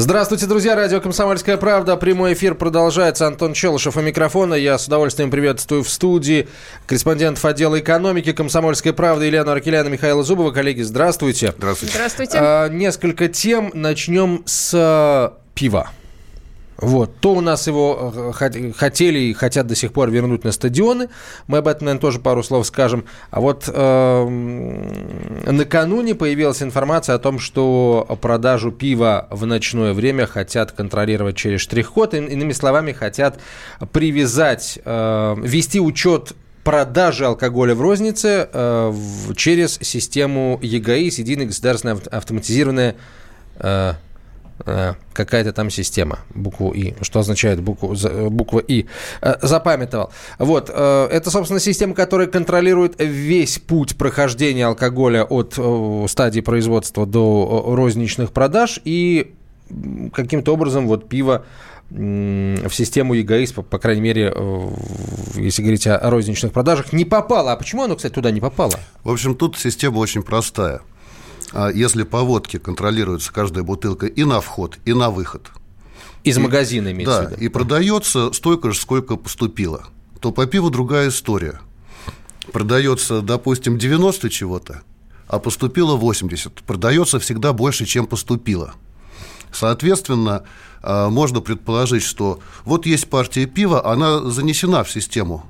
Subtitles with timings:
[0.00, 0.74] Здравствуйте, друзья.
[0.76, 1.94] Радио «Комсомольская правда».
[1.94, 3.26] Прямой эфир продолжается.
[3.26, 4.54] Антон Челышев у микрофона.
[4.54, 6.48] Я с удовольствием приветствую в студии
[6.86, 10.52] корреспондентов отдела экономики «Комсомольской правды» Елену Аркеляна, Михаила Зубова.
[10.52, 11.52] Коллеги, здравствуйте.
[11.54, 11.92] Здравствуйте.
[11.92, 12.38] Здравствуйте.
[12.40, 13.72] А, несколько тем.
[13.74, 15.90] Начнем с а, пива.
[16.80, 17.16] Вот.
[17.20, 21.08] То у нас его э, хотели и хотят до сих пор вернуть на стадионы.
[21.46, 23.04] Мы об этом, наверное, тоже пару слов скажем.
[23.30, 24.28] А вот э,
[25.46, 32.14] накануне появилась информация о том, что продажу пива в ночное время хотят контролировать через штрих-код.
[32.14, 33.38] Иными словами, хотят
[33.92, 36.32] привязать, э, вести учет
[36.64, 42.94] продажи алкоголя в рознице э, в, через систему ЕГАИС, единая государственная автоматизированная э,
[43.60, 43.94] Э,
[44.64, 47.96] какая-то там система, букву И, что означает букву,
[48.30, 48.86] буква И,
[49.22, 50.10] э, запамятовал.
[50.38, 55.58] Вот, э, это, собственно, система, которая контролирует весь путь прохождения алкоголя от
[56.10, 59.34] стадии производства до розничных продаж, и
[60.12, 61.44] каким-то образом вот пиво
[61.90, 64.32] в систему ЕГАИС, по, по крайней мере,
[65.34, 67.52] если говорить о розничных продажах, не попало.
[67.52, 68.74] А почему оно, кстати, туда не попало?
[69.02, 70.82] В общем, тут система очень простая.
[71.52, 75.50] А если по водке контролируется каждая бутылка и на вход, и на выход.
[76.22, 77.42] Из и, магазина имеется Да, в виду.
[77.42, 79.84] и продается столько же, сколько поступило.
[80.20, 81.60] То по пиву другая история.
[82.52, 84.82] Продается, допустим, 90 чего-то,
[85.28, 86.62] а поступило 80.
[86.62, 88.74] Продается всегда больше, чем поступило.
[89.52, 90.44] Соответственно,
[90.82, 95.46] а, можно предположить, что вот есть партия пива, она занесена в систему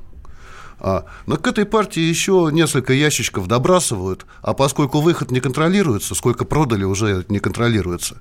[0.81, 6.85] но к этой партии еще несколько ящичков добрасывают, а поскольку выход не контролируется, сколько продали,
[6.85, 8.17] уже не контролируется.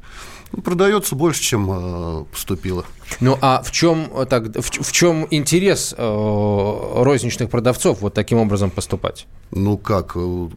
[0.52, 2.84] Ну, продается больше, чем э, поступило.
[3.20, 8.72] Ну а в чем, так, в, в чем интерес э, розничных продавцов вот таким образом
[8.72, 9.28] поступать?
[9.52, 10.50] Ну как, э,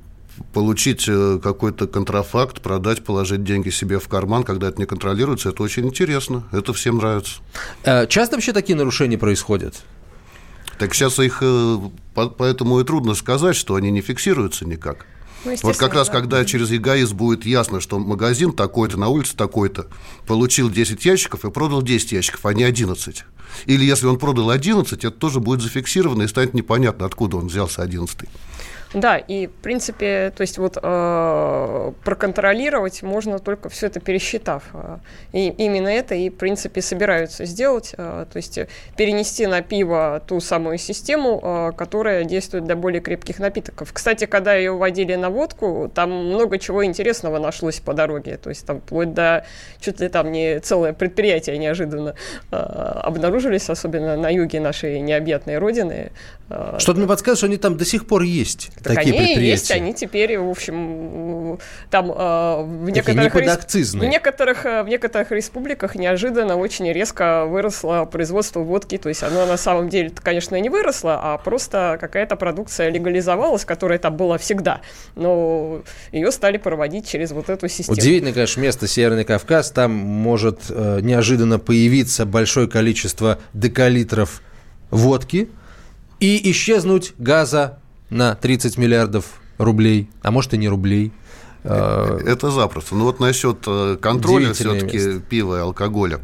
[0.52, 5.62] получить э, какой-то контрафакт, продать, положить деньги себе в карман, когда это не контролируется, это
[5.62, 7.40] очень интересно, это всем нравится.
[7.84, 9.82] Э, часто вообще такие нарушения происходят?
[10.82, 11.78] Так сейчас их э,
[12.12, 15.06] поэтому и трудно сказать, что они не фиксируются никак.
[15.44, 16.14] Ну, вот как раз, да.
[16.14, 19.86] когда через ЕГАИС будет ясно, что магазин такой-то, на улице такой-то,
[20.26, 23.24] получил 10 ящиков и продал 10 ящиков, а не 11.
[23.66, 27.82] Или если он продал 11, это тоже будет зафиксировано и станет непонятно, откуда он взялся
[27.82, 28.18] 11.
[28.94, 34.64] Да, и в принципе, то есть вот э, проконтролировать можно только все это пересчитав.
[35.32, 38.58] И именно это и в принципе собираются сделать, э, то есть
[38.96, 43.92] перенести на пиво ту самую систему, э, которая действует для более крепких напитков.
[43.92, 48.66] Кстати, когда ее вводили на водку, там много чего интересного нашлось по дороге, то есть
[48.66, 49.46] там вплоть до
[49.80, 52.14] чуть ли там не целое предприятие неожиданно
[52.50, 56.12] э, обнаружились, особенно на юге нашей необъятной родины.
[56.78, 58.70] Что-то мне подсказывает, что они там до сих пор есть.
[58.82, 59.50] Так такие они предприятия.
[59.50, 61.58] есть, они теперь, в общем,
[61.90, 63.94] там э, в некоторых, рес...
[63.94, 68.98] в, некоторых, в некоторых республиках неожиданно очень резко выросло производство водки.
[68.98, 73.98] То есть оно на самом деле, конечно, не выросло, а просто какая-то продукция легализовалась, которая
[73.98, 74.80] там была всегда.
[75.14, 77.96] Но ее стали проводить через вот эту систему.
[77.96, 79.70] Удивительно, конечно, место Северный Кавказ.
[79.70, 84.42] Там может э, неожиданно появиться большое количество декалитров
[84.90, 85.48] водки
[86.22, 91.12] и исчезнуть газа на 30 миллиардов рублей, а может и не рублей.
[91.64, 92.94] Э, это запросто.
[92.94, 96.20] Ну вот насчет э, контроля все-таки пива и алкоголя.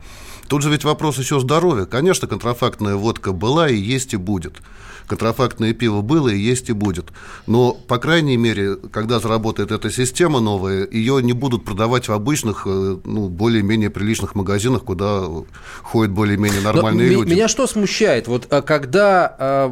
[0.47, 1.84] Тут же ведь вопрос еще здоровья.
[1.84, 4.62] Конечно, контрафактная водка была и есть и будет
[5.08, 7.06] контрафактное пиво было и есть и будет.
[7.46, 12.62] Но, по крайней мере, когда заработает эта система новая, ее не будут продавать в обычных,
[12.66, 15.24] э, ну, более-менее приличных магазинах, куда
[15.82, 17.34] ходят более-менее нормальные Но люди.
[17.34, 18.28] Меня что смущает?
[18.28, 19.69] Вот а, когда,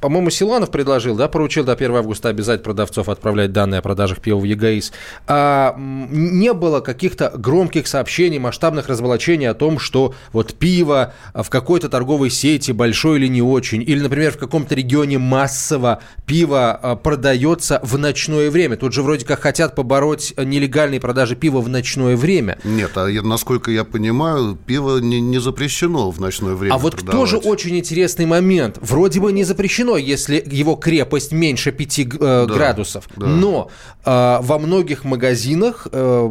[0.00, 4.38] по-моему, Силанов предложил, да, поручил до 1 августа обязать продавцов отправлять данные о продажах пива
[4.38, 4.92] в ЕГАИС,
[5.26, 11.88] а не было каких-то громких сообщений, масштабных разволочений о том, что вот пиво в какой-то
[11.88, 16.96] торговой сети, большой или не очень, или, например, например, в каком-то регионе массово пиво а,
[16.96, 18.76] продается в ночное время.
[18.76, 22.58] Тут же вроде как хотят побороть нелегальные продажи пива в ночное время.
[22.64, 27.18] Нет, а насколько я понимаю, пиво не, не запрещено в ночное время А вот продавать.
[27.18, 28.78] тоже очень интересный момент.
[28.80, 33.08] Вроде бы не запрещено, если его крепость меньше 5 э, да, градусов.
[33.16, 33.26] Да.
[33.26, 33.70] Но
[34.04, 36.28] э, во многих магазинах, э,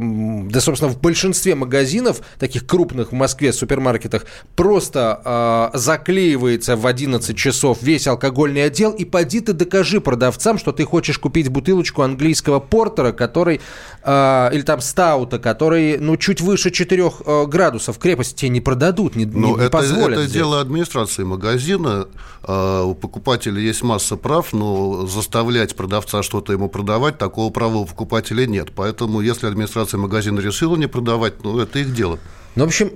[0.50, 4.26] да, собственно, в большинстве магазинов, таких крупных в Москве, супермаркетах,
[4.56, 10.72] просто э, заклеивается в 11 часов весь алкогольный отдел, и поди ты докажи продавцам, что
[10.74, 13.62] ты хочешь купить бутылочку английского портера, который,
[14.04, 19.16] э, или там стаута, который, ну, чуть выше 4 э, градусов крепости тебе не продадут,
[19.16, 20.20] не, ну, не, это, позволят.
[20.20, 22.08] Это дело администрации магазина.
[22.44, 27.86] Э, у покупателя есть масса прав, но заставлять продавца что-то ему продавать, такого права у
[27.86, 28.74] покупателя нет.
[28.76, 32.20] Поэтому, если администрация магазина решила не продавать, ну, это их дело.
[32.56, 32.92] Ну, в общем,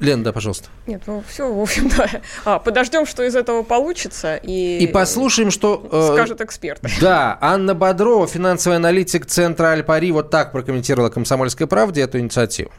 [0.00, 0.68] Лена, да, пожалуйста.
[0.86, 2.06] Нет, ну все, в общем, да.
[2.44, 4.36] А, подождем, что из этого получится.
[4.36, 5.86] И, и послушаем, что...
[5.92, 6.88] Э, скажут эксперты.
[7.00, 12.70] Да, Анна Бодрова, финансовый аналитик Центра Альпари, вот так прокомментировала «Комсомольской правде» эту инициативу.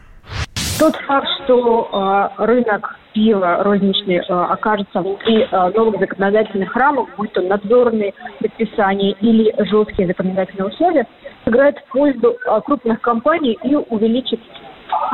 [0.79, 7.31] Тот факт, что э, рынок пива розничный э, окажется внутри э, новых законодательных рамок, будь
[7.33, 11.07] то надзорные предписания или жесткие законодательные условия,
[11.45, 14.39] сыграет в пользу э, крупных компаний и увеличит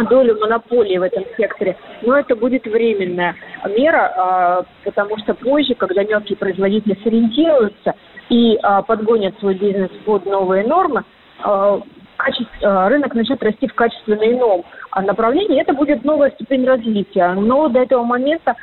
[0.09, 1.77] долю монополии в этом секторе.
[2.01, 3.35] Но это будет временная
[3.65, 7.95] мера, а, потому что позже, когда мелкие производители сориентируются
[8.29, 11.03] и а, подгонят свой бизнес под новые нормы,
[11.44, 11.79] а,
[12.62, 14.63] рынок начнет расти в качественно ином
[14.95, 15.62] направлении.
[15.62, 17.33] Это будет новая ступень развития.
[17.33, 18.56] Но до этого момента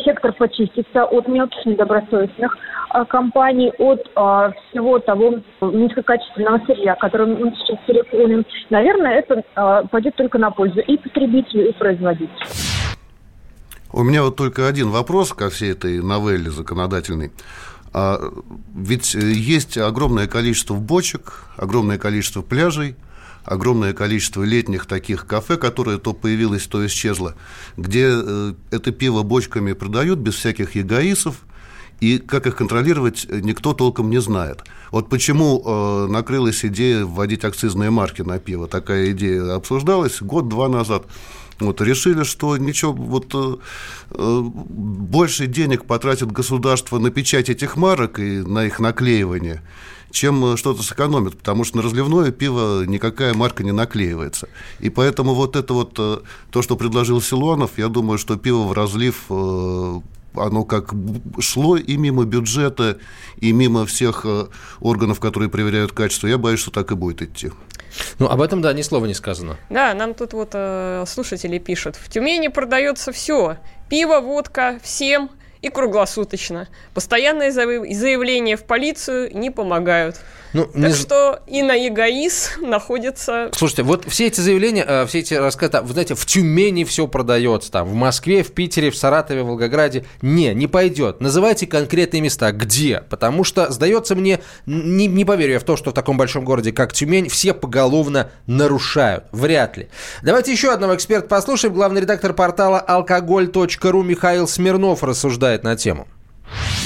[0.00, 2.56] сектор почистится от мелких недобросовестных
[2.90, 8.44] а, компаний, от а, всего того низкокачественного сырья, которым мы сейчас переходим.
[8.70, 12.30] Наверное, это а, пойдет только на пользу и потребителю, и производителю.
[13.92, 17.30] У меня вот только один вопрос ко всей этой новелле законодательной.
[17.92, 18.18] А,
[18.74, 22.96] ведь есть огромное количество бочек, огромное количество пляжей–
[23.44, 27.34] огромное количество летних таких кафе, которые то появилось, то исчезло,
[27.76, 31.36] где э, это пиво бочками продают без всяких ягоисов,
[32.00, 34.64] и как их контролировать, никто толком не знает.
[34.90, 38.66] Вот почему э, накрылась идея вводить акцизные марки на пиво.
[38.66, 41.04] Такая идея обсуждалась год-два назад.
[41.66, 43.56] Вот, решили, что ничего, вот э,
[44.10, 49.62] э, больше денег потратит государство на печать этих марок и на их наклеивание,
[50.10, 54.48] чем э, что-то сэкономит, потому что на разливное пиво никакая марка не наклеивается.
[54.80, 56.18] И поэтому вот это вот, э,
[56.50, 60.00] то, что предложил Силуанов, я думаю, что пиво в разлив э,
[60.34, 60.92] оно как
[61.40, 62.98] шло и мимо бюджета,
[63.38, 64.26] и мимо всех
[64.80, 66.26] органов, которые проверяют качество.
[66.26, 67.50] Я боюсь, что так и будет идти.
[68.18, 69.58] Ну, об этом, да, ни слова не сказано.
[69.68, 71.96] Да, нам тут вот э, слушатели пишут.
[71.96, 73.58] В Тюмени продается все.
[73.88, 75.30] Пиво, водка, всем–
[75.62, 76.68] и круглосуточно.
[76.92, 80.20] Постоянные заявления в полицию не помогают.
[80.52, 80.92] Ну, так не...
[80.92, 83.50] что и на эгоиз находится...
[83.54, 87.70] Слушайте, вот все эти заявления, э, все эти рассказы, вы знаете, в Тюмени все продается,
[87.70, 90.04] там, в Москве, в Питере, в Саратове, в Волгограде.
[90.20, 91.20] Не, не пойдет.
[91.20, 92.52] Называйте конкретные места.
[92.52, 93.02] Где?
[93.08, 96.72] Потому что, сдается мне, не, не поверю я в то, что в таком большом городе,
[96.72, 99.24] как Тюмень, все поголовно нарушают.
[99.32, 99.88] Вряд ли.
[100.22, 101.74] Давайте еще одного эксперта послушаем.
[101.74, 106.06] Главный редактор портала алкоголь.ру Михаил Смирнов рассуждает на тему.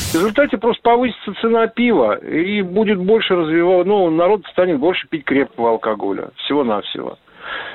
[0.06, 5.24] В результате просто повысится цена пива, и будет больше развивать, ну, народ станет больше пить
[5.24, 7.18] крепкого алкоголя, всего-навсего.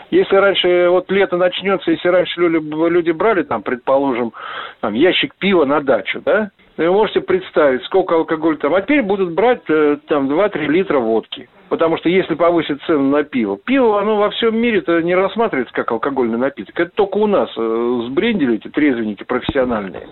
[0.09, 4.33] Если раньше, вот лето начнется, если раньше люди, люди брали, там, предположим,
[4.81, 9.33] там, ящик пива на дачу, да, вы можете представить, сколько алкоголя там, а теперь будут
[9.33, 11.49] брать э, там 2-3 литра водки.
[11.69, 15.73] Потому что если повысить цену на пиво, пиво, оно во всем мире это не рассматривается
[15.73, 16.77] как алкогольный напиток.
[16.77, 20.07] Это только у нас э, сбрендили эти трезвенники профессиональные.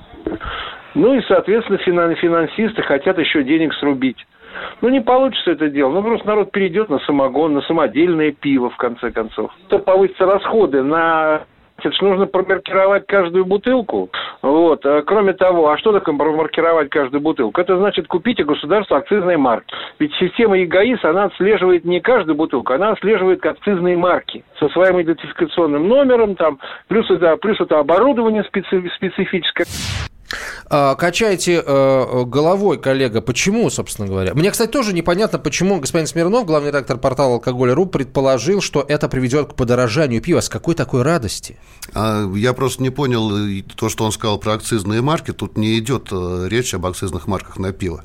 [0.96, 1.78] Ну и, соответственно,
[2.16, 4.26] финансисты хотят еще денег срубить.
[4.82, 5.92] Ну, не получится это дело.
[5.92, 9.52] Ну, просто народ перейдет на самогон, на самодельное пиво, в конце концов.
[9.68, 11.42] То повысятся расходы на
[11.80, 14.10] это же нужно промаркировать каждую бутылку.
[14.42, 14.86] Вот.
[14.86, 17.62] А кроме того, а что такое промаркировать каждую бутылку?
[17.62, 19.74] Это значит купить у государства акцизные марки.
[19.98, 25.88] Ведь система ЕГАИС, она отслеживает не каждую бутылку, она отслеживает акцизные марки со своим идентификационным
[25.88, 29.66] номером, там, плюс это, плюс это оборудование специфическое.
[30.70, 33.22] А, качайте э, э, головой, коллега.
[33.22, 34.34] Почему, собственно говоря?
[34.34, 39.54] Мне, кстати, тоже непонятно, почему господин Смирнов, главный редактор портала «Алкоголь.ру», предположил, что это приведет
[39.54, 40.42] к подорожанию пива.
[40.42, 41.58] С какой такой радости?
[41.94, 45.32] А, я просто не понял э, то, что он сказал про акцизные марки.
[45.32, 48.04] Тут не идет речь об акцизных марках на пиво.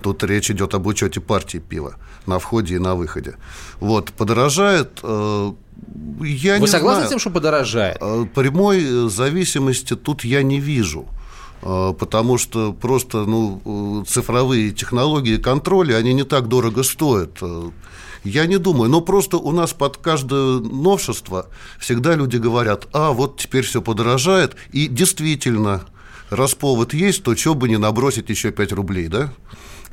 [0.00, 3.36] Тут речь идет об учете партии пива на входе и на выходе.
[3.80, 5.00] Вот, подорожает...
[6.20, 7.06] Я Вы не согласны знаю.
[7.06, 7.98] с тем, что подорожает?
[7.98, 11.08] Прямой зависимости тут я не вижу.
[11.64, 17.38] А, потому что просто ну, цифровые технологии контроля, они не так дорого стоят.
[18.22, 23.38] Я не думаю, но просто у нас под каждое новшество всегда люди говорят, а вот
[23.38, 25.84] теперь все подорожает, и действительно
[26.30, 29.32] раз повод есть, то что бы не набросить еще 5 рублей, да?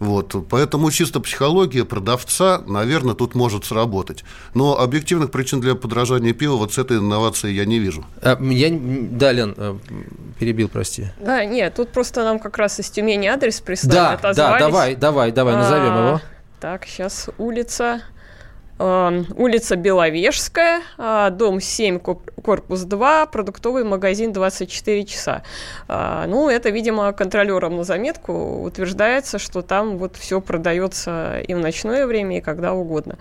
[0.02, 4.24] Вот, поэтому чисто психология продавца, наверное, тут может сработать.
[4.56, 8.04] Но объективных причин для подражания пива вот с этой инновацией я не вижу.
[8.20, 9.78] А, я, да, Лен, э,
[10.40, 11.10] перебил, прости.
[11.20, 15.32] Да, нет, тут просто нам как раз из Тюмени адрес прислали, Да, да, давай, давай,
[15.32, 16.22] давай, назовем А, его.
[16.60, 18.02] Так, сейчас улица.
[18.82, 25.44] Э, Улица Беловежская, а, дом 7, коп- корпус 2, продуктовый магазин 24 часа.
[25.88, 31.60] А, Ну, это, видимо, контролером на заметку утверждается, что там вот все продается и в
[31.60, 33.18] ночное время, и когда угодно.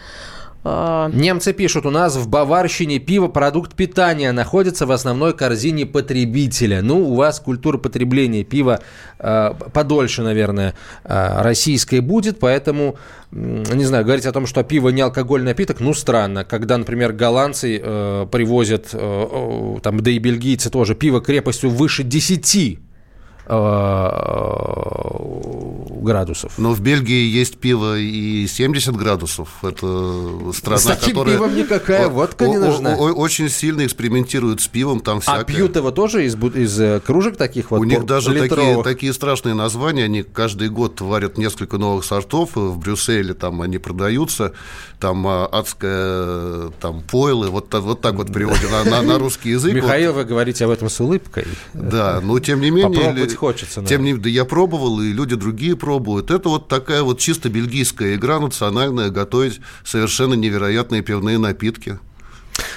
[0.63, 6.83] А, Немцы пишут, у нас в Баварщине пиво продукт питания находится в основной корзине потребителя.
[6.83, 8.81] Ну, у вас культура потребления пива
[9.19, 10.75] э, подольше, наверное,
[11.05, 12.97] э, российской будет, поэтому,
[13.31, 16.45] не знаю, говорить о том, что пиво не алкогольный напиток, ну, странно.
[16.45, 22.57] Когда, например, голландцы э, привозят, э, там, да и бельгийцы тоже, пиво крепостью выше 10
[22.57, 22.90] э,
[26.01, 26.53] градусов.
[26.59, 29.49] Но в Бельгии есть пиво и 70 градусов.
[29.63, 31.37] Это страна, С таким которая...
[31.37, 32.97] пивом никакая водка не нужна.
[32.97, 35.41] Очень сильно экспериментирует с пивом, там всякое.
[35.41, 39.13] А пьют его тоже из, из э, кружек таких вот У них даже такие, такие
[39.13, 44.53] страшные названия, они каждый год варят несколько новых сортов, в Брюсселе там они продаются,
[44.99, 49.75] там а, адское, там пойлы, вот, вот так вот переводя на, на- на русский язык.
[49.75, 51.47] Михаил, вы говорите об этом с улыбкой.
[51.75, 52.89] Да, но тем не менее...
[52.89, 56.31] Попробовать хочется, Тем не да я пробовал, и люди другие пробуют.
[56.31, 61.99] Это вот такая вот чисто бельгийская игра национальная, готовить совершенно невероятные пивные напитки.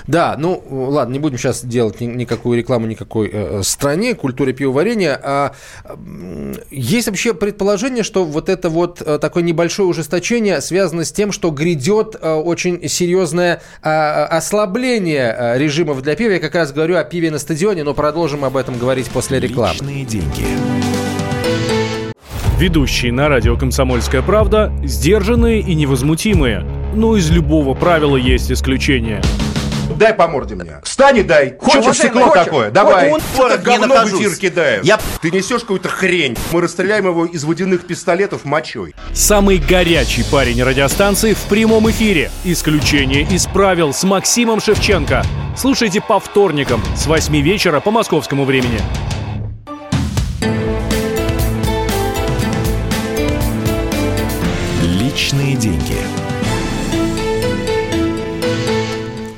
[0.07, 5.19] Да, ну ладно, не будем сейчас делать ни- никакую рекламу никакой э, стране, культуре пивоварения.
[5.23, 5.53] А,
[5.85, 11.31] м, есть вообще предположение, что вот это вот э, такое небольшое ужесточение связано с тем,
[11.31, 16.31] что грядет э, очень серьезное э, ослабление э, режимов для пива.
[16.31, 19.73] Я как раз говорю о пиве на стадионе, но продолжим об этом говорить после рекламы.
[19.75, 20.45] Личные деньги.
[22.59, 26.65] Ведущие на радио «Комсомольская правда» сдержанные и невозмутимые.
[26.95, 29.21] Но из любого правила есть исключение.
[29.97, 30.81] Дай по морде мне.
[30.83, 31.55] Встань и дай.
[31.59, 32.71] Хочешь стекло такое?
[32.71, 33.11] Давай.
[33.11, 33.21] Он,
[33.63, 34.83] говно в эфир кидаешь.
[34.85, 36.37] Я- Ты несешь какую-то хрень.
[36.51, 38.93] Мы расстреляем его из водяных пистолетов мочой.
[39.13, 42.31] Самый горячий парень радиостанции в прямом эфире.
[42.43, 45.23] Исключение из правил с Максимом Шевченко.
[45.55, 48.79] Слушайте по вторникам с 8 вечера по московскому времени.
[54.81, 55.97] Личные деньги.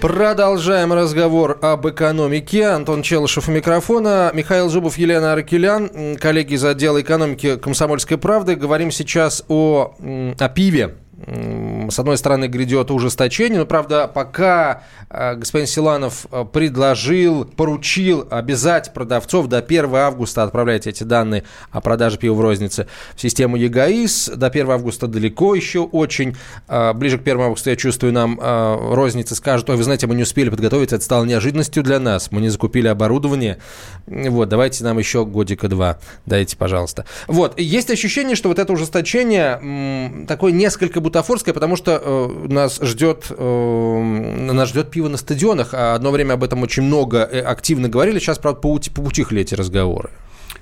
[0.07, 2.67] Продолжаем разговор об экономике.
[2.67, 4.29] Антон Челышев у микрофона.
[4.35, 8.55] Михаил Зубов, Елена Аракелян, м, коллеги из отдела экономики «Комсомольской правды».
[8.55, 10.93] Говорим сейчас о, о пиве.
[11.27, 18.93] С одной стороны, грядет ужесточение, но, правда, пока э, господин Силанов э, предложил, поручил обязать
[18.93, 24.33] продавцов до 1 августа отправлять эти данные о продаже пива в рознице в систему ЕГАИС.
[24.35, 26.35] До 1 августа далеко еще очень.
[26.67, 30.23] Э, Ближе к 1 августа, я чувствую, нам розницы скажут, ой, вы знаете, мы не
[30.23, 33.57] успели подготовиться, это стало неожиданностью для нас, мы не закупили оборудование.
[34.05, 37.05] Вот, давайте нам еще годика два дайте, пожалуйста.
[37.27, 43.27] Вот, есть ощущение, что вот это ужесточение такое несколько бутафорское, потому что э, нас ждет,
[43.29, 47.87] э, нас ждет пиво на стадионах, а одно время об этом очень много э, активно
[47.87, 50.09] говорили, сейчас, правда, поути- поутихли эти разговоры.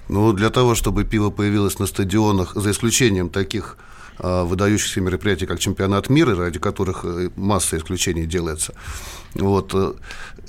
[0.09, 3.77] Ну, для того, чтобы пиво появилось на стадионах, за исключением таких
[4.19, 8.73] а, выдающихся мероприятий, как чемпионат мира, ради которых э, масса исключений делается.
[9.35, 9.73] Вот.
[9.73, 9.93] э,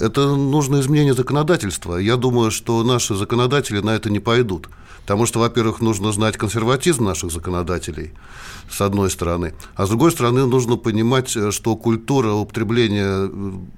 [0.01, 1.97] Это нужно изменение законодательства.
[1.97, 4.69] Я думаю, что наши законодатели на это не пойдут.
[5.05, 8.13] Потому что, во-первых, нужно знать консерватизм наших законодателей,
[8.71, 9.53] с одной стороны.
[9.75, 13.31] А с другой стороны, нужно понимать, э, что культура употребления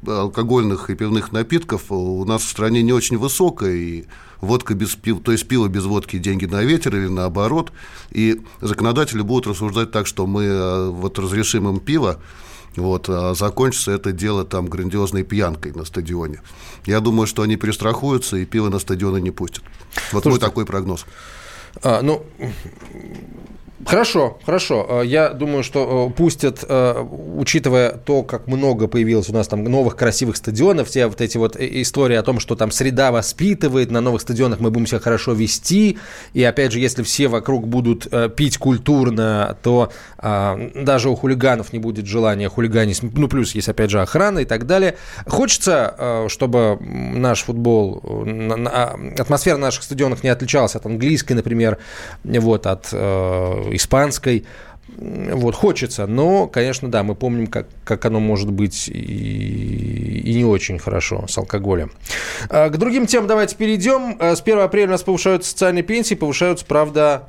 [0.06, 4.04] э, алкогольных и пивных напитков у нас в стране не очень высокая, и
[4.40, 7.72] водка без пива, то есть пиво без водки деньги на ветер или наоборот.
[8.12, 12.20] И законодатели будут рассуждать так, что мы э, вот разрешим им пиво,
[12.76, 16.40] вот, а закончится это дело там грандиозной пьянкой на стадионе.
[16.84, 19.64] Я думаю, что они перестрахуются и пиво на стадионы не пустят.
[20.12, 21.06] Вот мой такой прогноз.
[21.82, 22.24] А, ну,
[23.84, 24.86] Хорошо, хорошо.
[24.88, 27.04] Э, Я думаю, что э, пустят, э,
[27.36, 31.56] учитывая то, как много появилось у нас там новых красивых стадионов, все вот эти вот
[31.60, 35.98] истории о том, что там среда воспитывает, на новых стадионах мы будем себя хорошо вести,
[36.32, 41.78] и опять же, если все вокруг будут пить культурно, то э, даже у хулиганов не
[41.78, 44.96] будет желания хулиганить, ну плюс есть опять же охрана и так далее.
[45.26, 51.76] Хочется, чтобы наш футбол, на- атмосфера на наших стадионах не отличалась от английской, например,
[52.24, 52.86] вот, от
[53.72, 54.44] испанской.
[54.98, 60.44] Вот, хочется, но, конечно, да, мы помним, как, как оно может быть и, и не
[60.44, 61.90] очень хорошо с алкоголем.
[62.48, 64.16] А, к другим темам давайте перейдем.
[64.20, 67.28] А, с 1 апреля у нас повышаются социальные пенсии, повышаются, правда,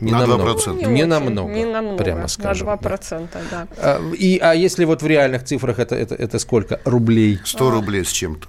[0.00, 0.52] не На намного.
[0.52, 0.76] 2%.
[0.76, 3.68] Не, Не очень, намного, не намного, прямо на скажем, 2%, да.
[3.76, 7.38] А, И, а если вот в реальных цифрах это, это, это сколько рублей?
[7.44, 8.48] 100 рублей с чем-то.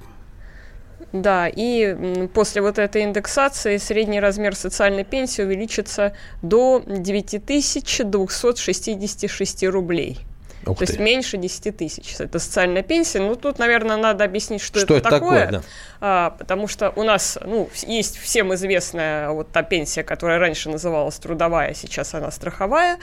[1.13, 10.25] Да, и после вот этой индексации средний размер социальной пенсии увеличится до 9266 рублей.
[10.65, 10.93] Ух То ты.
[10.93, 12.15] есть меньше 10 тысяч.
[12.19, 13.19] Это социальная пенсия.
[13.19, 15.61] Ну, тут, наверное, надо объяснить, что, Что это такое, да.
[15.99, 21.15] А, потому что у нас, ну, есть всем известная вот та пенсия, которая раньше называлась
[21.15, 22.97] трудовая, сейчас она страховая,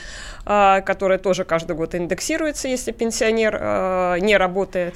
[0.46, 4.94] а, которая тоже каждый год индексируется, если пенсионер а, не работает.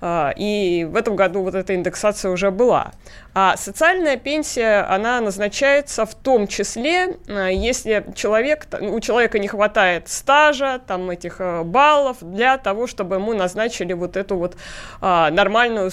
[0.00, 2.92] А, И в этом году вот эта индексация уже была.
[3.34, 10.08] А социальная пенсия, она назначается в том числе, а, если человек, у человека не хватает
[10.08, 14.56] стажа, там этих э, баллов для того, чтобы ему назначили вот эту вот
[15.00, 15.90] а, нормальную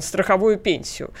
[0.00, 1.12] страховую пенсию.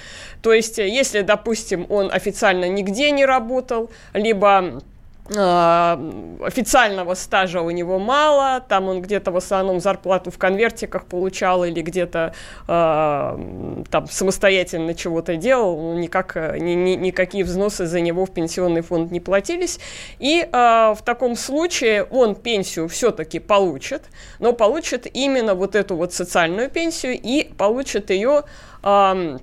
[0.42, 4.82] То есть, э, если, допустим, он официально нигде не работал, либо
[5.30, 11.82] официального стажа у него мало, там он где-то в основном зарплату в конвертиках получал или
[11.82, 12.32] где-то
[12.66, 18.30] а, м, там самостоятельно чего-то делал, никак, э, ни- ни- никакие взносы за него в
[18.30, 19.78] пенсионный фонд не платились.
[20.18, 24.04] И а, в таком случае он пенсию все-таки получит,
[24.38, 28.44] но получит именно вот эту вот социальную пенсию и получит ее
[28.82, 29.40] ам,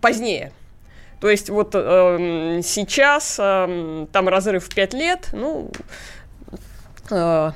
[0.00, 0.52] позднее.
[1.20, 5.70] То есть вот эм, сейчас эм, там разрыв в 5 лет, ну,
[7.10, 7.52] э,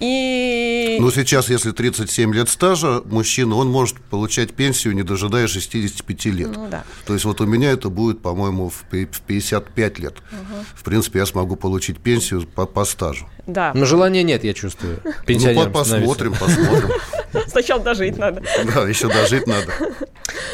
[0.00, 0.96] и...
[0.98, 6.56] Ну, сейчас, если 37 лет стажа мужчина, он может получать пенсию, не дожидаясь 65 лет.
[6.56, 6.84] Ну да.
[7.06, 10.14] То есть вот у меня это будет, по-моему, в пи- в 55 лет.
[10.74, 13.28] В принципе, я смогу получить пенсию по, по стажу.
[13.52, 15.00] Да, Но желания нет, я чувствую.
[15.04, 15.70] Ну, по- становиться.
[15.70, 16.90] посмотрим, посмотрим.
[17.48, 18.42] сначала дожить надо.
[18.74, 19.72] Да, еще дожить надо.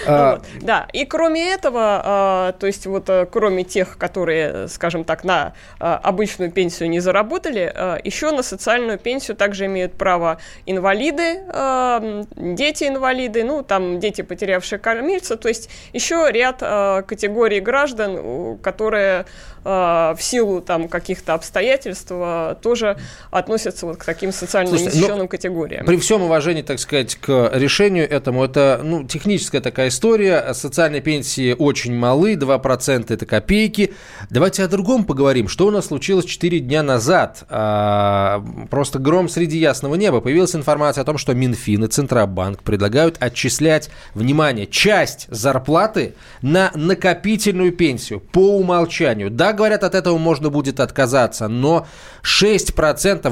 [0.06, 5.04] А, Вот, Да, и кроме этого, а, то есть вот а, кроме тех, которые, скажем
[5.04, 10.38] так, на а, обычную пенсию не заработали, а, еще на социальную пенсию также имеют право
[10.64, 18.58] инвалиды, а, дети-инвалиды, ну там дети, потерявшие кормильца, то есть еще ряд а, категорий граждан,
[18.58, 19.26] которые
[19.64, 22.54] а, в силу там каких-то обстоятельств а,
[22.86, 22.98] тоже
[23.30, 25.86] относятся вот к таким социально Слушайте, незащищенным категориям.
[25.86, 30.52] При всем уважении, так сказать, к решению этому, это ну, техническая такая история.
[30.54, 33.94] Социальные пенсии очень малы, 2% это копейки.
[34.30, 35.48] Давайте о другом поговорим.
[35.48, 37.44] Что у нас случилось 4 дня назад?
[37.48, 40.20] А, просто гром среди ясного неба.
[40.20, 47.72] Появилась информация о том, что Минфин и Центробанк предлагают отчислять, внимание, часть зарплаты на накопительную
[47.72, 49.30] пенсию по умолчанию.
[49.30, 51.86] Да, говорят, от этого можно будет отказаться, но
[52.22, 52.75] 6%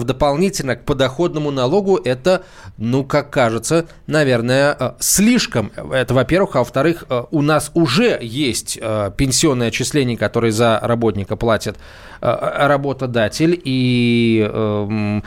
[0.04, 2.42] дополнительно к подоходному налогу это,
[2.78, 5.70] ну, как кажется, наверное, э, слишком.
[5.92, 6.56] Это, во-первых.
[6.56, 11.78] А во-вторых, э, у нас уже есть э, пенсионное отчисление, которое за работника платит э,
[12.20, 15.22] работодатель, и эм,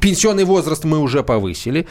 [0.00, 1.86] пенсионный возраст мы уже повысили.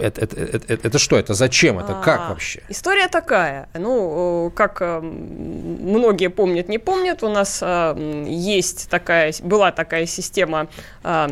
[0.00, 1.16] Это, это, это- это- что?
[1.18, 1.80] Это зачем?
[1.80, 2.62] Это как А, вообще?
[2.68, 3.68] История такая.
[3.74, 10.06] Ну, э, как э, многие помнят, не помнят, у нас э, есть такая, была такая
[10.06, 10.68] система
[11.02, 11.28] э,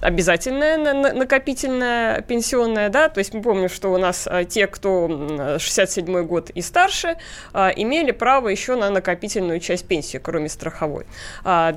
[0.00, 4.66] обязательная, на- на- накопительная, пенсионная, да, то есть мы помним, что у нас э, те,
[4.66, 7.16] кто м, 67 год и старше,
[7.52, 11.04] э, имели право еще на накопительную часть пенсии, кроме страховой.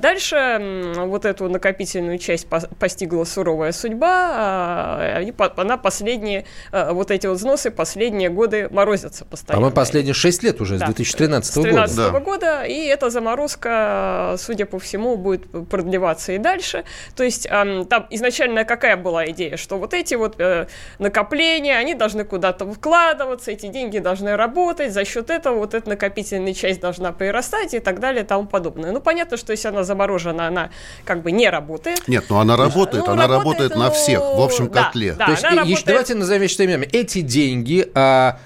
[0.00, 6.46] А дальше вот эту накопительную часть пос- постигла суровая судьба, а, и по- она последние,
[6.72, 9.58] э, вот эти вот взносы последние годы морозятся постоянно.
[9.58, 10.86] По-моему, последние 6 лет уже, с Да.
[10.86, 11.68] 2013 С года.
[11.68, 12.20] 13 Да.
[12.20, 16.84] года, и эта заморозка, судя по всему, будет продлеваться и дальше.
[17.14, 20.66] То есть ам, там изначально какая была идея, что вот эти вот э,
[20.98, 26.54] накопления, они должны куда-то вкладываться, эти деньги должны работать, за счет этого вот эта накопительная
[26.54, 28.92] часть должна прирастать и так далее и тому подобное.
[28.92, 30.70] Ну, понятно, что если она заморожена, она
[31.04, 32.06] как бы не работает.
[32.08, 35.12] Нет, ну она работает, Ну, она работает, работает на ну, всех, в общем да, котле.
[35.14, 35.26] да.
[35.26, 36.88] То есть, работает- ещё- давайте назовем вещи своими именами.
[36.92, 38.38] Эти деньги, а,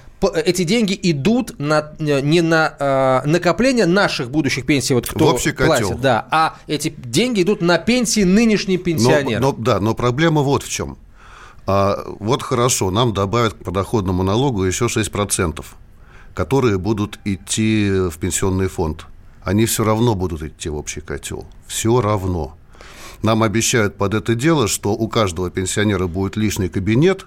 [0.47, 5.35] эти деньги идут на, э, не на а, накопление наших будущих пенсий, вот кто В
[5.35, 5.67] общий котел.
[5.89, 9.43] платит, да, а эти деньги идут на пенсии нынешних Но, пенсионеров.
[9.43, 10.97] но- да, но проблема вот в чем.
[11.67, 15.77] А, вот хорошо, нам добавят к подоходному налогу еще 6%,
[16.35, 19.07] которые будут идти в пенсионный фонд.
[19.45, 21.47] Они все равно будут идти в общий котел.
[21.67, 22.57] Все равно.
[23.23, 27.27] Нам обещают под это дело, что у каждого пенсионера будет личный кабинет,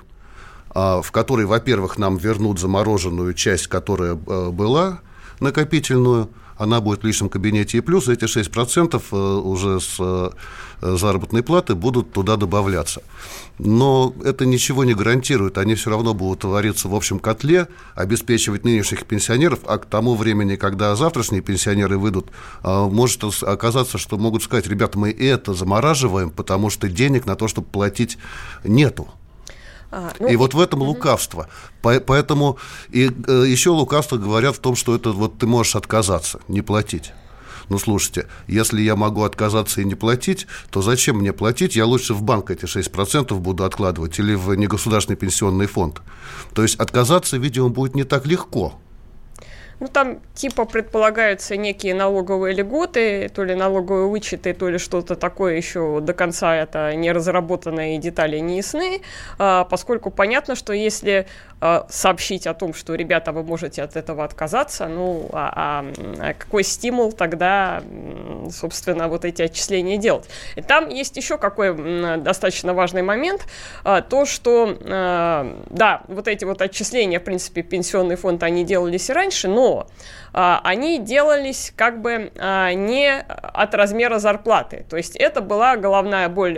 [0.69, 4.99] а, в который, во-первых, нам вернут замороженную часть, которая э, была
[5.39, 10.29] накопительную, она будет в личном кабинете и плюс эти 6% э, уже с э,
[10.81, 13.01] заработной платы будут туда добавляться.
[13.59, 19.05] Но это ничего не гарантирует, они все равно будут вариться в общем котле, обеспечивать нынешних
[19.05, 22.29] пенсионеров, а к тому времени, когда завтрашние пенсионеры выйдут,
[22.63, 27.67] может оказаться, что могут сказать, ребята, мы это замораживаем, потому что денег на то, чтобы
[27.67, 28.19] платить,
[28.63, 29.07] нету.
[29.91, 31.47] А, ну, и вот в этом лукавство.
[31.81, 32.57] Поэтому
[32.89, 37.13] и э, еще лукавство говорят в том, что это вот ты можешь отказаться, не платить.
[37.69, 41.75] Ну, слушайте, если я могу отказаться и не платить, то зачем мне платить?
[41.75, 46.01] Я лучше в банк эти 6% буду откладывать или в негосударственный пенсионный фонд.
[46.53, 48.79] То есть отказаться, видимо, будет не так легко.
[49.79, 55.55] Ну, там типа предполагаются некие налоговые льготы, то ли налоговые вычеты, то ли что-то такое
[55.55, 59.01] еще до конца это не разработано и детали не ясны,
[59.37, 61.27] а, поскольку понятно, что если
[61.89, 65.85] сообщить о том, что, ребята, вы можете от этого отказаться, ну, а,
[66.19, 67.81] а какой стимул тогда,
[68.51, 70.29] собственно, вот эти отчисления делать?
[70.55, 71.75] И там есть еще какой
[72.17, 73.47] достаточно важный момент,
[73.83, 74.77] то, что,
[75.69, 79.87] да, вот эти вот отчисления, в принципе, пенсионный фонд, они делались и раньше, но
[80.33, 84.85] они делались как бы не от размера зарплаты.
[84.89, 86.57] То есть это была головная боль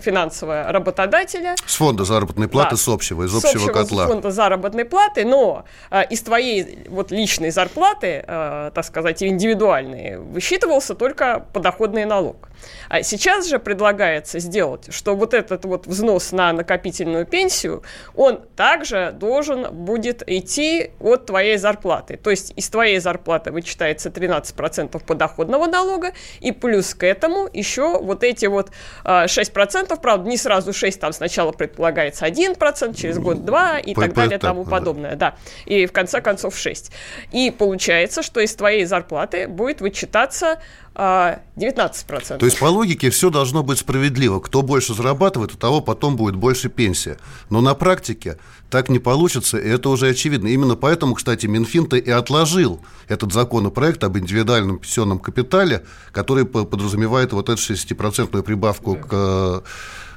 [0.00, 1.54] финансовая работодателя.
[1.64, 4.06] С фонда заработной платы, да, с общего, из общего, общего котла.
[4.06, 10.16] С фонда заработной платы, но а, из твоей вот личной зарплаты, а, так сказать, индивидуальной,
[10.16, 12.49] высчитывался только подоходный налог.
[12.88, 17.82] А сейчас же предлагается сделать, что вот этот вот взнос на накопительную пенсию,
[18.14, 22.16] он также должен будет идти от твоей зарплаты.
[22.16, 28.24] То есть из твоей зарплаты вычитается 13% подоходного налога, и плюс к этому еще вот
[28.24, 28.70] эти вот
[29.04, 34.14] 6%, а, правда, не сразу 6, там сначала предполагается 1%, через год 2 и так
[34.14, 35.16] далее, тому подобное.
[35.16, 35.36] Да.
[35.66, 36.90] И в конце концов 6.
[37.32, 40.60] И получается, что из твоей зарплаты будет вычитаться
[41.00, 42.38] 19%.
[42.38, 44.38] То есть по логике все должно быть справедливо.
[44.40, 47.16] Кто больше зарабатывает, у того потом будет больше пенсия.
[47.48, 48.36] Но на практике
[48.68, 50.48] так не получится, и это уже очевидно.
[50.48, 57.48] Именно поэтому, кстати, Минфин-то и отложил этот законопроект об индивидуальном пенсионном капитале, который подразумевает вот
[57.48, 59.62] эту 6% прибавку к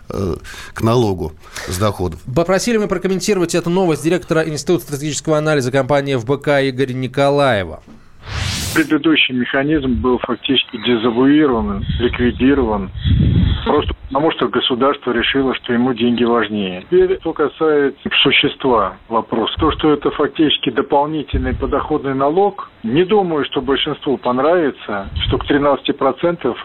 [0.10, 0.36] э,
[0.74, 1.32] к налогу
[1.70, 2.20] с доходов.
[2.36, 7.82] Попросили мы прокомментировать эту новость директора Института стратегического анализа компании ФБК Игоря Николаева.
[8.74, 12.90] Предыдущий механизм был фактически дезавуирован, ликвидирован,
[13.66, 16.82] просто потому что государство решило, что ему деньги важнее.
[16.82, 23.62] Теперь, что касается существа вопроса, то, что это фактически дополнительный подоходный налог, не думаю, что
[23.62, 26.56] большинству понравится, что к 13%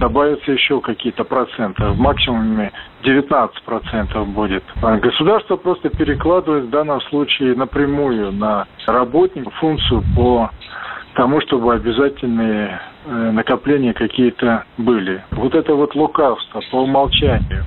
[0.00, 2.72] добавятся еще какие-то проценты, в максимуме
[3.04, 4.64] 19% будет.
[4.82, 10.50] А государство просто перекладывает в данном случае напрямую на работника функцию по
[11.16, 15.24] тому, чтобы обязательные э, накопления какие-то были.
[15.32, 17.64] Вот это вот лукавство по умолчанию.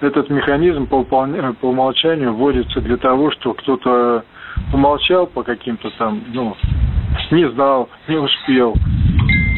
[0.00, 4.24] Этот механизм по, э, по умолчанию вводится для того, что кто-то
[4.72, 6.56] умолчал по каким-то там, ну,
[7.30, 8.74] не знал, не успел.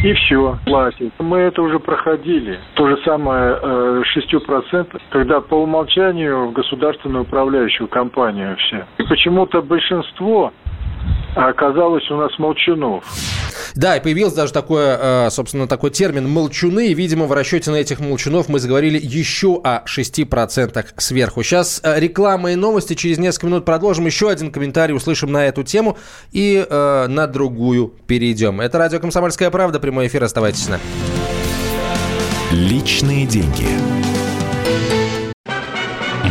[0.03, 1.13] И все, платит.
[1.19, 2.59] Мы это уже проходили.
[2.75, 8.85] То же самое э, 6%, когда по умолчанию в государственную управляющую компанию все.
[8.99, 10.53] И почему-то большинство
[11.35, 13.05] а оказалось у нас молчунов.
[13.75, 17.77] Да, и появился даже такое, э, собственно, такой термин «молчуны», и, видимо, в расчете на
[17.77, 21.43] этих молчунов мы заговорили еще о 6% сверху.
[21.43, 25.65] Сейчас э, реклама и новости, через несколько минут продолжим, еще один комментарий услышим на эту
[25.65, 25.99] тему
[26.31, 28.61] и э, на другую перейдем.
[28.61, 30.83] Это радио «Комсомольская правда», прямой эфир, оставайтесь с нами.
[32.53, 33.67] Личные деньги.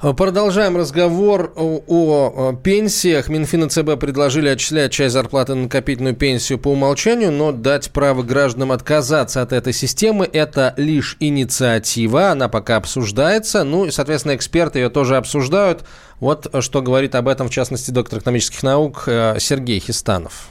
[0.00, 3.28] Продолжаем разговор о, о пенсиях.
[3.28, 8.22] Минфин и ЦБ предложили отчислять часть зарплаты на накопительную пенсию по умолчанию, но дать право
[8.22, 13.64] гражданам отказаться от этой системы– это лишь инициатива, она пока обсуждается.
[13.64, 15.84] Ну и, соответственно, эксперты ее тоже обсуждают.
[16.20, 20.48] Вот что говорит об этом, в частности, доктор экономических наук э, Сергей Хистанов.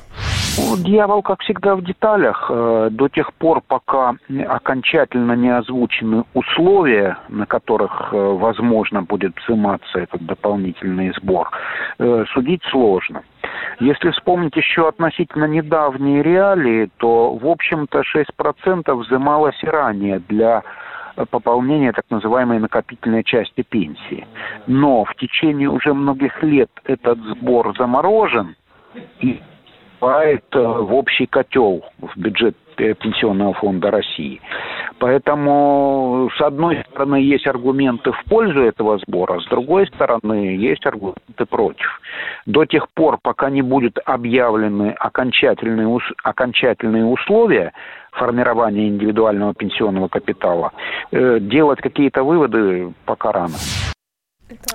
[0.58, 2.48] Ну, дьявол, как всегда, в деталях.
[2.50, 4.16] Э, до тех пор, пока
[4.48, 11.52] окончательно не озвучены условия, на которых э, возможно будет взиматься этот дополнительный сбор,
[12.00, 13.22] э, судить сложно.
[13.80, 20.64] Если вспомнить еще относительно недавние реалии, то, в общем-то, 6% взималось и ранее для
[21.30, 24.28] пополнения так называемой накопительной части пенсии.
[24.68, 28.56] Но в течение уже многих лет этот сбор заморожен,
[29.20, 29.42] и
[29.98, 34.42] поступает э, в общий котел, в бюджет э, Пенсионного фонда России.
[35.00, 41.46] Поэтому, с одной стороны, есть аргументы в пользу этого сбора, с другой стороны, есть аргументы
[41.50, 42.02] против.
[42.46, 47.74] До тех пор, пока не будут объявлены окончательные, окончательные условия
[48.12, 50.72] формирования индивидуального пенсионного капитала,
[51.12, 53.56] э, делать какие-то выводы пока рано.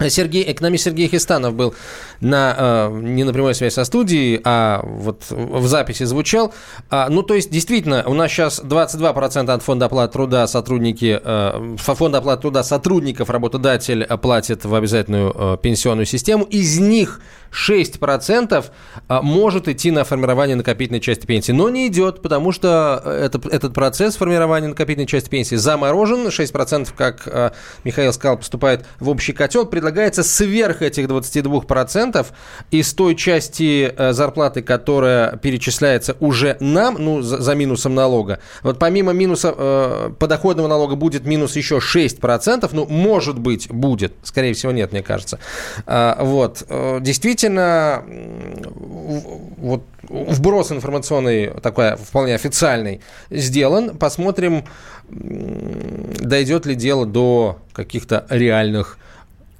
[0.08, 1.74] Сергей, экономист Сергей Хистанов был
[2.20, 6.52] на, э, не на прямой связи со студией, а вот в записи звучал.
[6.90, 11.76] А, ну, то есть, действительно, у нас сейчас 22% от фонда оплаты труда сотрудники, э,
[11.78, 16.44] фонда оплаты труда сотрудников работодатель платит в обязательную э, пенсионную систему.
[16.44, 17.20] Из них
[17.52, 18.64] 6%
[19.08, 23.74] а, может идти на формирование накопительной части пенсии, но не идет, потому что это, этот
[23.74, 26.26] процесс формирования накопительной части пенсии заморожен.
[26.26, 27.52] 6%, как а,
[27.84, 29.61] Михаил сказал, поступает в общий котел.
[29.66, 32.26] Предлагается сверх этих 22%
[32.70, 38.38] из той части э, зарплаты, которая перечисляется уже нам, ну, за, за минусом налога.
[38.62, 44.14] Вот помимо минуса э, подоходного налога будет минус еще 6%, ну, может быть, будет.
[44.22, 45.38] Скорее всего, нет, мне кажется.
[45.86, 46.64] А, вот.
[46.68, 48.04] Э, действительно
[49.58, 53.96] вот вброс информационный такой вполне официальный сделан.
[53.96, 54.64] Посмотрим,
[55.08, 58.98] дойдет ли дело до каких-то реальных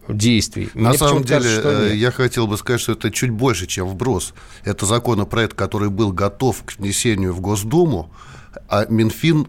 [0.09, 0.71] действий.
[0.75, 3.89] На Мне самом деле, кажется, э, я хотел бы сказать, что это чуть больше, чем
[3.89, 4.35] вброс.
[4.65, 8.11] Это законопроект, который был готов к внесению в Госдуму,
[8.69, 9.47] а Минфин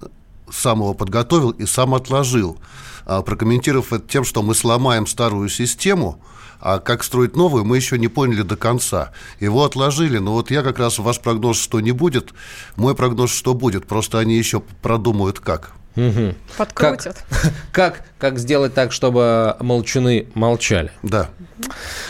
[0.51, 2.59] сам его подготовил и сам отложил,
[3.05, 6.21] а прокомментировав это тем, что мы сломаем старую систему–
[6.65, 9.11] а как строить новую, мы еще не поняли до конца.
[9.41, 12.33] Его отложили, но вот я как раз ваш прогноз, что не будет,
[12.77, 13.85] мой прогноз, что будет.
[13.85, 15.73] Просто они еще продумают, как.
[15.95, 16.33] Угу.
[16.57, 17.23] Подкрутят.
[17.29, 20.91] Как, как, как сделать так, чтобы молчуны молчали?
[21.03, 21.29] Да.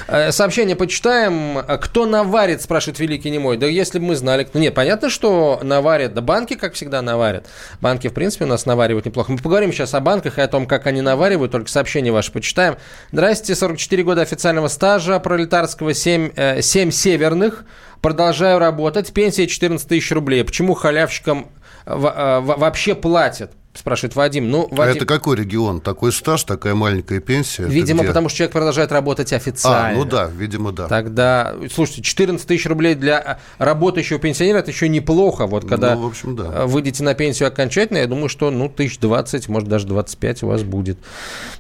[0.08, 1.60] Э, сообщение почитаем.
[1.82, 3.58] Кто наварит, спрашивает Великий Немой.
[3.58, 4.46] Да если бы мы знали.
[4.46, 4.58] кто.
[4.58, 6.14] Нет, понятно, что наварят.
[6.14, 7.48] Да банки, как всегда, наварят.
[7.82, 9.34] Банки, в принципе, у нас наваривают неплохо.
[9.34, 11.52] Мы поговорим сейчас о банках и о том, как они наваривают.
[11.52, 12.78] Только сообщение ваше почитаем.
[13.12, 17.66] Здрасте, 44 года официального стажа, пролетарского 7, 7 э, северных.
[18.02, 19.14] Продолжаю работать.
[19.14, 20.44] Пенсия 14 тысяч рублей.
[20.46, 21.50] Почему халявщикам
[21.86, 23.52] э, вообще платят?
[23.74, 24.52] Спрашивает Вадим.
[24.52, 24.94] Ну, Вадим...
[24.94, 25.82] А это какой регион?
[25.82, 27.64] Такой стаж, такая маленькая пенсия?
[27.64, 29.90] Видимо, потому что человек продолжает работать официально.
[29.90, 30.88] А, ну да, видимо, да.
[30.88, 35.48] Тогда, слушайте, 14 тысяч рублей для работающего пенсионера– это еще неплохо.
[35.48, 36.68] Вот когда ну, в общем, да.
[36.68, 40.62] выйдете на пенсию окончательно, я думаю, что ну, тысяч 20, может, даже 25 у вас
[40.64, 41.00] будет.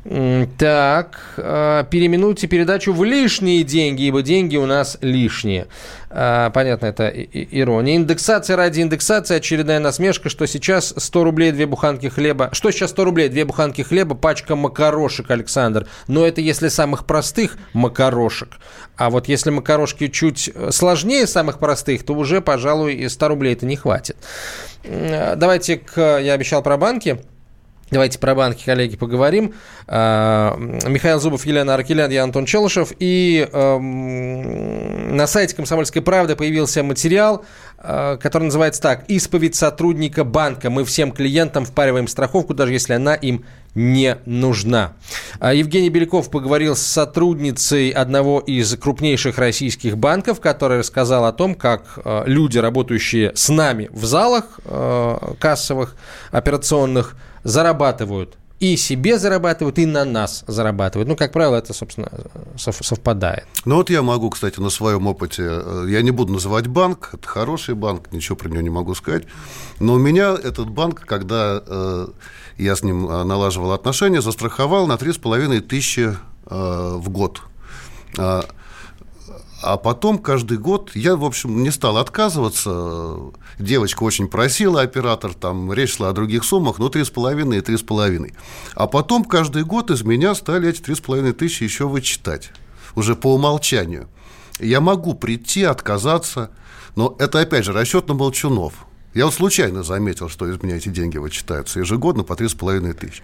[0.04, 5.67] Так, а, переименуйте передачу в лишние деньги, ибо деньги у нас лишние.
[6.15, 7.95] А, понятно, это ирония.
[7.95, 12.50] Индексация ради индексации, очередная насмешка, что сейчас 100 рублей две буханки хлеба.
[12.52, 13.30] Что сейчас 100 рублей?
[13.30, 15.88] Две буханки хлеба, пачка макарошек, Александр.
[16.08, 18.50] Но это если самых простых макарошек.
[18.96, 23.76] А вот если макарошки чуть сложнее самых простых, то уже, пожалуй, 100 рублей это не
[23.76, 24.18] хватит.
[24.84, 26.20] Давайте к...
[26.20, 27.24] Я обещал про банки.
[27.91, 29.54] Давайте про банки, коллеги, поговорим.
[29.88, 32.91] А, Михаил Зубов, Елена Аркелян, я Антон Челышев.
[32.98, 37.46] И эм, на сайте «Комсомольской правды» появился материал,
[37.78, 40.69] э, который называется так «Исповедь сотрудника банка.
[40.69, 44.93] Мы всем клиентам впариваем страховку, даже если она им не нужна».
[45.39, 51.54] А Евгений Беляков поговорил с сотрудницей одного из крупнейших российских банков, которая рассказала о том,
[51.54, 55.96] как э, люди, работающие с нами в залах э, кассовых,
[56.32, 61.10] операционных, зарабатывают и себе зарабатывают, и на нас зарабатывают.
[61.10, 62.10] Ну, как правило, это, собственно,
[62.56, 63.46] совпадает.
[63.66, 67.28] Ну, вот я могу, кстати, на своем опыте, э, я не буду называть банк, это
[67.28, 69.24] хороший банк, ничего про него не могу сказать,
[69.80, 72.08] но у меня этот банк, когда э,
[72.58, 77.42] я с ним э, налаживал отношения, застраховал на 3,5 тысячи э, в год.
[79.63, 83.32] А, потом каждый год я, в общем, не стал отказываться.
[83.58, 88.34] Девочка очень просила, оператор, там речь шла о других суммах, но 3,5 и 3,5.
[88.76, 92.52] А потом каждый год из меня стали эти 3,5 тысячи еще вычитать.
[92.95, 94.10] Уже по умолчанию.
[94.60, 96.52] Я могу прийти, отказаться,
[96.97, 98.86] но это, опять же, расчет на молчунов.
[99.13, 103.21] Я вот случайно заметил, что из меня эти деньги вычитаются ежегодно по 3,5 тысячи.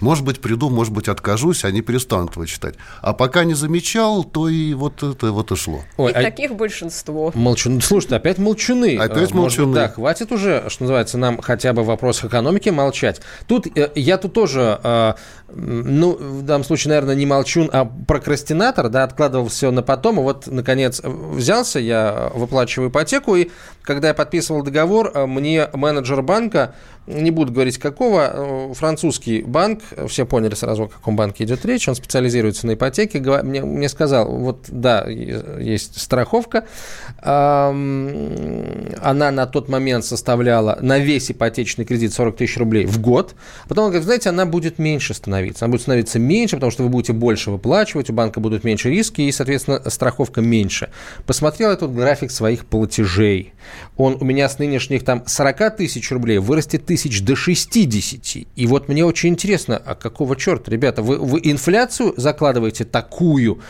[0.00, 2.74] Может быть, приду, может быть, откажусь, они перестанут вычитать.
[3.00, 5.80] А пока не замечал, то и вот это вот и шло.
[5.96, 6.22] Ой, и а...
[6.22, 7.32] таких большинство.
[7.34, 7.80] Молчун.
[7.80, 8.98] Слушайте, опять молчуны.
[8.98, 9.68] Опять молчуны.
[9.68, 13.20] Быть, да, хватит уже, что называется, нам хотя бы в вопросах экономики молчать.
[13.46, 15.14] Тут э, я тут тоже, э,
[15.48, 20.22] ну, в данном случае, наверное, не молчун, а прокрастинатор, да, откладывал все на потом, и
[20.22, 23.50] вот, наконец, взялся, я выплачиваю ипотеку, и
[23.82, 26.74] когда я подписывал договор, э, мне менеджер банка
[27.10, 31.88] не буду говорить какого, э, французский банк, все поняли сразу, о каком банке идет речь,
[31.88, 36.66] он специализируется на ипотеке, мне, мне сказал, вот да, есть страховка,
[37.22, 37.72] она
[39.30, 43.34] на тот момент составляла на весь ипотечный кредит 40 тысяч рублей в год,
[43.68, 46.88] потом он говорит, знаете, она будет меньше становиться, она будет становиться меньше, потому что вы
[46.88, 50.90] будете больше выплачивать, у банка будут меньше риски, и, соответственно, страховка меньше.
[51.26, 53.52] Посмотрел я тут график своих платежей,
[53.96, 58.46] он у меня с нынешних там 40 тысяч рублей вырастет тысяч до 60.
[58.54, 63.60] И вот мне очень интересно, а какого черта, ребята, вы, вы инфляцию закладываете такую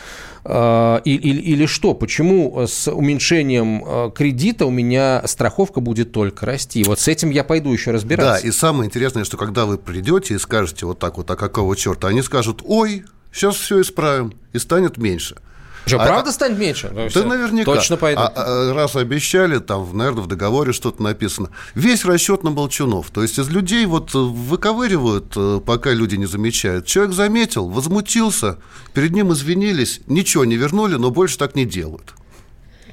[0.43, 1.93] э, или, или что?
[1.93, 6.83] Почему с уменьшением э, кредита у меня страховка будет только расти?
[6.83, 8.43] Вот с этим я пойду еще разбираться.
[8.43, 11.75] Да, и самое интересное, что когда вы придете и скажете вот так вот, а какого
[11.75, 15.37] черта, они скажут, ой, сейчас все исправим, и станет меньше.
[15.85, 16.91] Что, а, правда станет меньше?
[16.93, 17.73] Да, да наверняка.
[17.73, 18.21] Точно пойду.
[18.21, 21.49] А, а, раз обещали, там, наверное, в договоре что-то написано.
[21.75, 23.09] Весь расчет на Болчунов.
[23.09, 26.85] То есть из людей вот выковыривают, э, пока люди не замечают.
[26.85, 28.57] Человек заметил, возмутился,
[28.93, 32.13] перед ним извинились, ничего не вернули, но больше так не делают.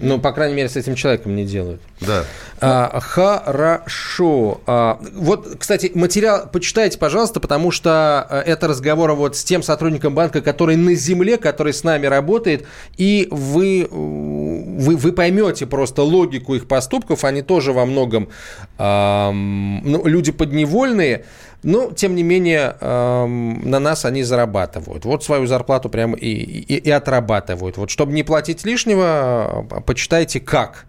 [0.00, 1.80] Ну, по крайней мере, с этим человеком не делают.
[2.00, 2.24] Да.
[2.60, 4.60] А, хорошо.
[4.66, 10.14] А, вот, кстати, материал почитайте, пожалуйста, потому что э, это разговор вот с тем сотрудником
[10.14, 16.54] банка, который на земле, который с нами работает, и вы, вы, вы поймете просто логику
[16.54, 17.24] их поступков.
[17.24, 18.28] Они тоже во многом
[18.76, 21.24] а, ну, люди подневольные.
[21.62, 25.04] Но, тем не менее, эм, на нас они зарабатывают.
[25.04, 27.76] Вот свою зарплату прямо и, и, и отрабатывают.
[27.76, 30.86] Вот, чтобы не платить лишнего, э, почитайте как.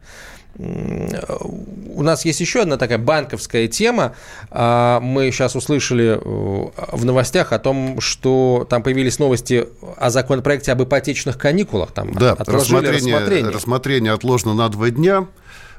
[0.57, 4.13] У нас есть еще одна такая банковская тема.
[4.51, 10.73] А, мы сейчас услышали э, в новостях о том, что там появились новости о законопроекте
[10.73, 11.93] об ипотечных каникулах.
[11.93, 13.51] Там да, рассмотрение, рассмотрение.
[13.51, 15.27] рассмотрение отложено на два дня.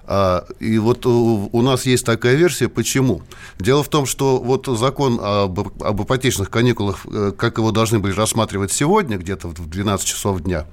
[0.06, 3.22] А, и вот у нас есть такая версия, почему.
[3.58, 8.12] Дело в том, что вот закон об, об ипотечных каникулах, э, как его должны были
[8.12, 10.66] рассматривать сегодня, где-то в 12 часов дня,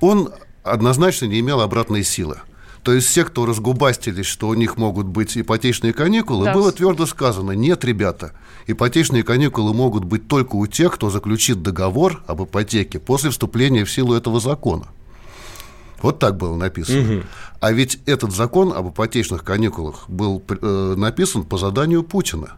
[0.00, 2.38] он однозначно не имел обратной силы.
[2.82, 6.54] То есть все, кто разгубастились, что у них могут быть ипотечные каникулы, да.
[6.54, 8.32] было твердо сказано, нет, ребята,
[8.66, 13.90] ипотечные каникулы могут быть только у тех, кто заключит договор об ипотеке после вступления в
[13.90, 14.88] силу этого закона.
[16.02, 17.16] Вот так было написано.
[17.16, 17.22] Угу.
[17.60, 22.50] А ведь этот закон об ипотечных каникулах был э, написан по заданию Путина.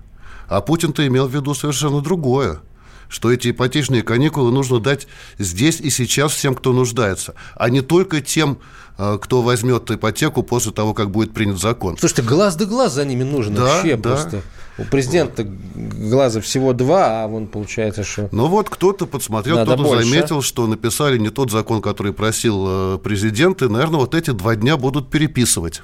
[0.48, 2.60] А Путин-то имел в виду совершенно другое
[3.08, 5.06] что эти ипотечные каникулы нужно дать
[5.38, 8.58] здесь и сейчас всем, кто нуждается, а не только тем,
[8.96, 11.96] кто возьмет ипотеку после того, как будет принят закон.
[11.98, 14.10] Слушайте, глаз да глаз за ними нужен да, вообще да.
[14.10, 14.42] просто.
[14.76, 18.28] У президента глаза всего два, а вон получается, что...
[18.32, 23.62] Ну вот кто-то подсмотрел, кто-то заметил, что написали не тот закон, который просил э, президент,
[23.62, 25.82] и, наверное, вот эти два дня будут переписывать.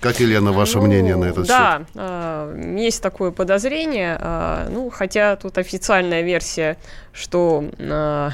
[0.00, 1.88] Как, Елена, ваше ну, мнение на этот да, счет?
[1.94, 4.16] Да, есть такое подозрение.
[4.18, 6.78] А, ну, хотя тут официальная версия,
[7.12, 8.30] что а,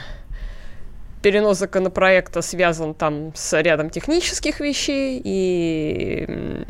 [1.26, 6.64] перенос законопроекта связан там с рядом технических вещей и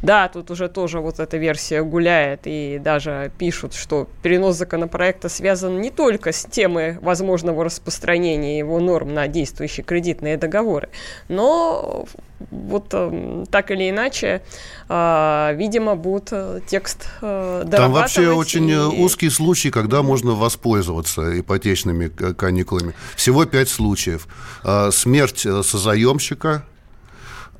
[0.00, 5.80] да, тут уже тоже вот эта версия гуляет, и даже пишут, что перенос законопроекта связан
[5.80, 10.88] не только с темой возможного распространения его норм на действующие кредитные договоры,
[11.28, 12.06] но
[12.50, 14.42] вот э, так или иначе,
[14.88, 18.76] э, видимо, будет э, текст э, Там вообще очень и...
[18.76, 22.94] узкий случай, когда можно воспользоваться ипотечными каникулами.
[23.16, 24.28] Всего пять случаев.
[24.64, 26.64] Э, смерть э, созаемщика,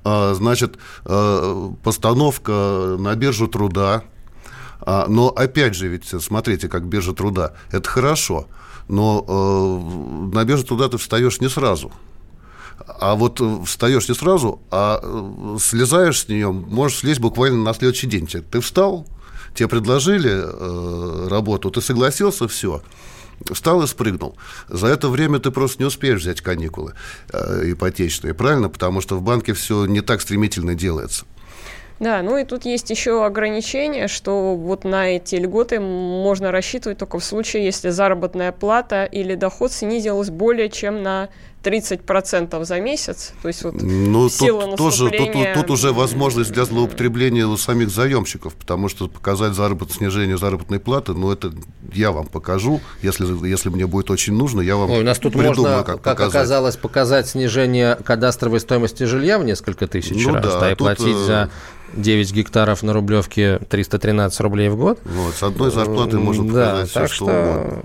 [0.08, 4.04] а, значит, а, постановка на биржу труда.
[4.80, 8.46] А, но опять же, ведь смотрите, как биржа труда, это хорошо,
[8.86, 11.90] но на биржу труда ты встаешь не сразу.
[12.86, 15.00] А вот встаешь не сразу, а
[15.60, 18.26] слезаешь с нее, можешь слезть буквально на следующий день.
[18.26, 19.06] Ты встал,
[19.54, 22.82] тебе предложили э, работу, ты согласился, все
[23.52, 24.36] встал и спрыгнул.
[24.68, 26.94] За это время ты просто не успеешь взять каникулы
[27.32, 28.68] э, ипотечные, правильно?
[28.68, 31.26] Потому что в банке все не так стремительно делается.
[31.98, 37.18] Да, ну и тут есть еще ограничение, что вот на эти льготы можно рассчитывать только
[37.18, 41.30] в случае, если заработная плата или доход снизилась более чем на
[41.66, 43.32] 30% за месяц.
[43.42, 48.54] То есть вот ну, тут, тоже, тут, тут, уже возможность для злоупотребления у самих заемщиков,
[48.54, 51.52] потому что показать заработок, снижение заработной платы, ну, это
[51.92, 55.32] я вам покажу, если, если мне будет очень нужно, я вам Ой, у нас тут
[55.32, 60.44] придумаю, можно, как, как оказалось, показать снижение кадастровой стоимости жилья в несколько тысяч ну, раз,
[60.44, 61.50] да, да и тут, платить за
[61.96, 65.00] 9 гектаров на Рублевке 313 рублей в год.
[65.04, 67.82] Вот, с одной зарплаты можно показать да, все, что, что угодно.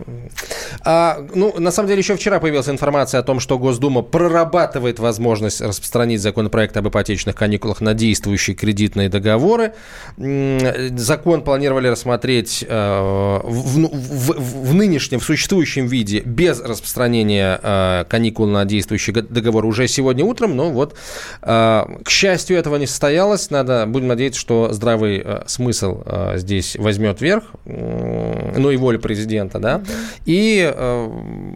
[0.83, 5.61] А, ну, на самом деле, еще вчера появилась информация о том, что Госдума прорабатывает возможность
[5.61, 9.73] распространить законопроект об ипотечных каникулах на действующие кредитные договоры.
[10.17, 17.59] Закон планировали рассмотреть э, в, ну, в, в, в нынешнем, в существующем виде без распространения
[17.61, 20.95] э, каникул на действующий договор уже сегодня утром, но вот,
[21.41, 23.49] э, к счастью, этого не состоялось.
[23.49, 28.97] Надо, будем надеяться, что здравый э, смысл э, здесь возьмет верх, э, ну и воля
[28.97, 29.81] президента, да,
[30.25, 31.09] и э,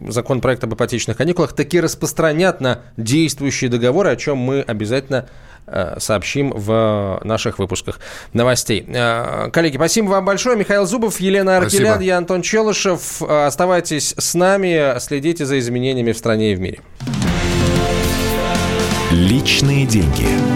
[0.08, 5.28] законопроект об ипотечных каникулах таки распространят на действующие договоры, о чем мы обязательно
[5.66, 7.98] э, сообщим в наших выпусках
[8.32, 8.84] новостей.
[8.88, 10.56] Э, коллеги, спасибо вам большое.
[10.56, 13.22] Михаил Зубов, Елена Аркелян, я Антон Челышев.
[13.22, 16.80] Оставайтесь с нами, следите за изменениями в стране и в мире.
[19.10, 20.55] Личные деньги.